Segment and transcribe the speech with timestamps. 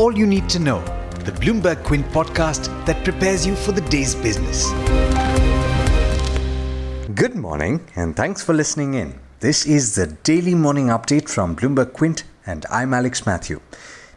[0.00, 0.80] all you need to know,
[1.26, 4.70] the Bloomberg Quint podcast that prepares you for the day's business.
[7.14, 9.20] Good morning, and thanks for listening in.
[9.40, 13.60] This is the daily morning update from Bloomberg Quint, and I'm Alex Matthew.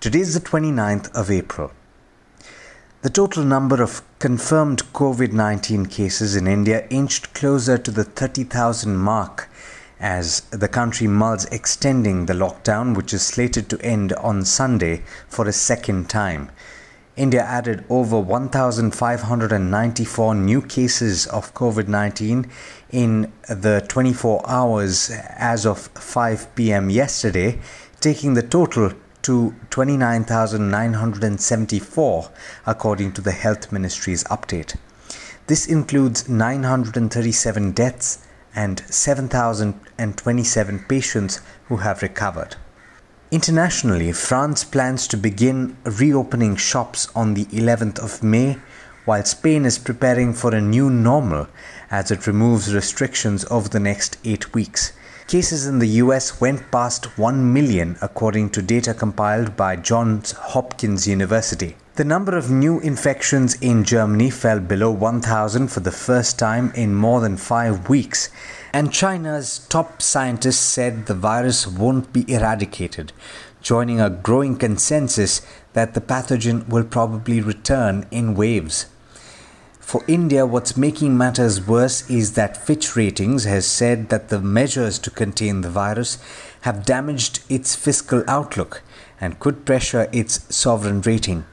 [0.00, 1.70] Today is the 29th of April.
[3.02, 8.96] The total number of confirmed COVID 19 cases in India inched closer to the 30,000
[8.96, 9.50] mark
[9.98, 15.46] as the country mulls extending the lockdown, which is slated to end on Sunday for
[15.46, 16.50] a second time.
[17.16, 22.46] India added over 1,594 new cases of COVID 19
[22.90, 27.58] in the 24 hours as of 5 pm yesterday,
[28.00, 28.92] taking the total
[29.22, 32.30] to 29,974,
[32.66, 34.76] according to the Health Ministry's update.
[35.46, 38.25] This includes 937 deaths
[38.56, 42.56] and 7,027 patients who have recovered.
[43.30, 48.56] Internationally, France plans to begin reopening shops on the 11th of May,
[49.04, 51.46] while Spain is preparing for a new normal
[51.90, 54.92] as it removes restrictions over the next eight weeks.
[55.28, 61.08] Cases in the US went past 1 million, according to data compiled by Johns Hopkins
[61.08, 61.74] University.
[61.96, 66.94] The number of new infections in Germany fell below 1,000 for the first time in
[66.94, 68.30] more than five weeks,
[68.72, 73.12] and China's top scientists said the virus won't be eradicated,
[73.60, 78.86] joining a growing consensus that the pathogen will probably return in waves.
[79.86, 84.98] For India, what's making matters worse is that Fitch Ratings has said that the measures
[84.98, 86.18] to contain the virus
[86.62, 88.82] have damaged its fiscal outlook
[89.20, 91.44] and could pressure its sovereign rating.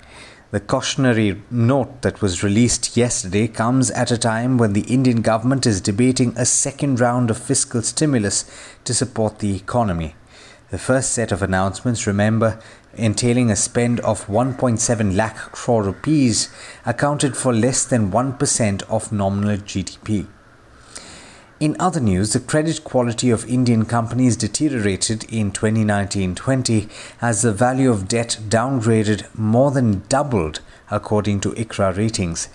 [0.50, 5.68] The cautionary note that was released yesterday comes at a time when the Indian government
[5.68, 8.46] is debating a second round of fiscal stimulus
[8.86, 10.16] to support the economy.
[10.72, 12.60] The first set of announcements, remember,
[12.96, 16.50] entailing a spend of 1.7 lakh crore rupees,
[16.86, 20.28] accounted for less than 1% of nominal GDP.
[21.60, 26.90] In other news, the credit quality of Indian companies deteriorated in 2019 20
[27.22, 30.60] as the value of debt downgraded more than doubled,
[30.92, 32.50] according to ICRA ratings.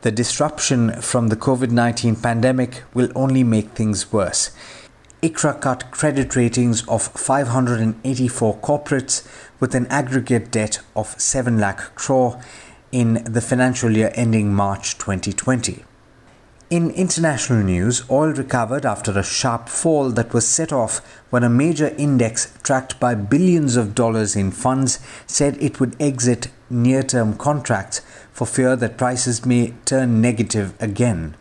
[0.00, 4.50] The disruption from the COVID 19 pandemic will only make things worse.
[5.22, 9.24] ICRA cut credit ratings of 584 corporates
[9.60, 12.42] with an aggregate debt of 7 lakh crore
[12.90, 15.84] in the financial year ending March 2020.
[16.70, 20.98] In international news, oil recovered after a sharp fall that was set off
[21.30, 26.48] when a major index tracked by billions of dollars in funds said it would exit
[26.68, 28.00] near term contracts
[28.32, 31.36] for fear that prices may turn negative again.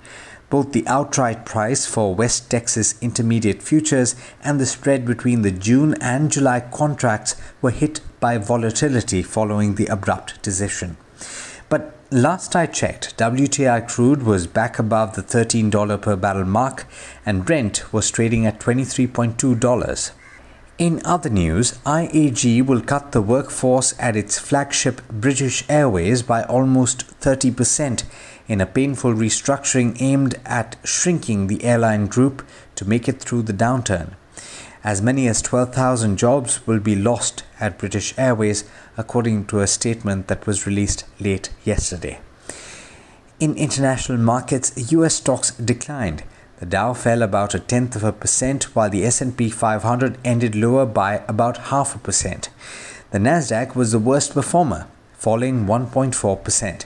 [0.51, 5.95] Both the outright price for West Texas Intermediate futures and the spread between the June
[6.01, 10.97] and July contracts were hit by volatility following the abrupt decision.
[11.69, 16.85] But last I checked, WTI crude was back above the $13 per barrel mark
[17.25, 20.12] and Brent was trading at $23.2.
[20.81, 27.06] In other news, IAG will cut the workforce at its flagship British Airways by almost
[27.19, 28.03] 30%
[28.47, 32.44] in a painful restructuring aimed at shrinking the airline group
[32.74, 34.16] to make it through the downturn.
[34.84, 38.63] As many as 12,000 jobs will be lost at British Airways,
[38.98, 42.19] according to a statement that was released late yesterday.
[43.40, 46.24] In international markets, US stocks declined.
[46.62, 50.86] The Dow fell about a tenth of a percent, while the S&P 500 ended lower
[50.86, 52.50] by about half a percent.
[53.10, 56.86] The Nasdaq was the worst performer, falling 1.4%.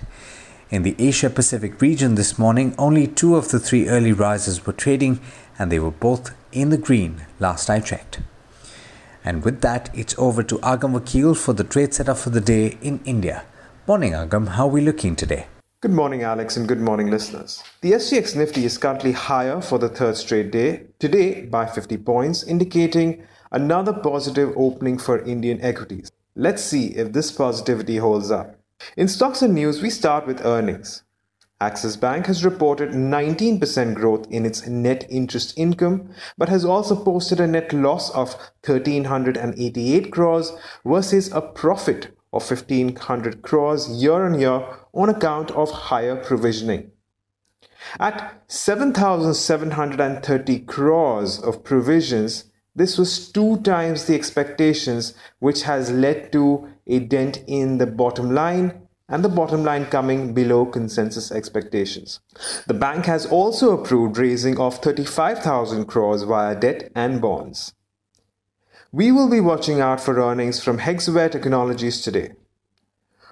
[0.70, 4.72] In the Asia Pacific region this morning, only two of the three early risers were
[4.72, 5.20] trading,
[5.60, 8.22] and they were both in the green last I checked.
[9.26, 12.78] And with that, it's over to Agam Vakil for the trade setup for the day
[12.82, 13.44] in India.
[13.88, 14.48] Morning, Agam.
[14.56, 15.48] How are we looking today?
[15.86, 17.64] Good morning, Alex, and good morning, listeners.
[17.82, 22.42] The SGX Nifty is currently higher for the third straight day, today by 50 points,
[22.42, 26.12] indicating another positive opening for Indian equities.
[26.36, 28.60] Let's see if this positivity holds up.
[28.98, 31.04] In stocks and news, we start with earnings.
[31.62, 37.40] Axis Bank has reported 19% growth in its net interest income, but has also posted
[37.40, 38.34] a net loss of
[38.66, 40.52] 1388 crores
[40.84, 46.92] versus a profit of 1500 crores year on year on account of higher provisioning.
[48.00, 52.46] At 7730 crores of provisions,
[52.76, 58.36] this was two times the expectations, which has led to a dent in the bottom
[58.36, 62.20] line and the bottom line coming below consensus expectations.
[62.68, 67.74] The bank has also approved raising of 35,000 crores via debt and bonds.
[68.96, 72.32] We will be watching out for earnings from Hexaware Technologies today.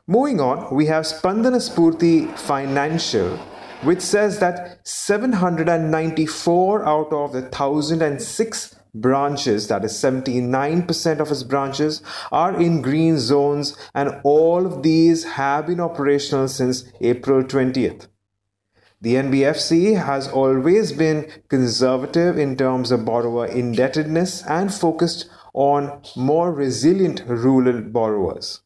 [0.05, 3.37] Moving on, we have Spandana Sphoorty Financial,
[3.81, 12.01] which says that 794 out of the 1006 branches, that is 79% of its branches,
[12.29, 18.07] are in green zones, and all of these have been operational since April 20th.
[19.03, 26.53] The NBFC has always been conservative in terms of borrower indebtedness and focused on more
[26.53, 28.61] resilient rural borrowers.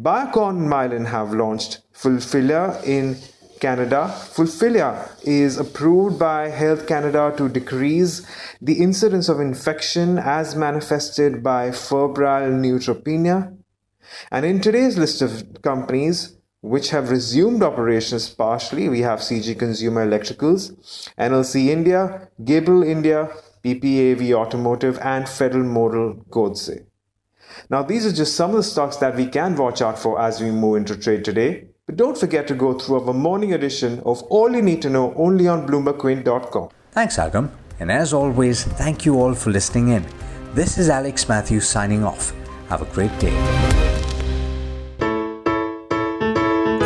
[0.00, 3.16] Biocon Mylan have launched Fulphila in
[3.58, 4.14] Canada.
[4.16, 8.24] Fulphila is approved by Health Canada to decrease
[8.60, 13.52] the incidence of infection as manifested by febrile neutropenia.
[14.30, 20.06] And in today's list of companies which have resumed operations partially, we have CG Consumer
[20.06, 20.72] Electricals,
[21.18, 23.28] NLC India, Gabriel India,
[23.64, 26.86] PPAP Automotive, and Federal Mogul Goetze.
[27.68, 30.40] Now, these are just some of the stocks that we can watch out for as
[30.40, 31.66] we move into trade today.
[31.86, 35.12] But don't forget to go through our morning edition of All You Need to Know
[35.16, 36.70] only on BloombergQuint.com.
[36.92, 37.50] Thanks, Agam.
[37.80, 40.06] And as always, thank you all for listening in.
[40.54, 42.32] This is Alex Matthews signing off.
[42.68, 43.81] Have a great day.